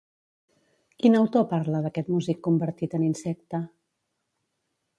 [1.03, 3.61] Quin autor parla d'aquest músic convertit en insecte?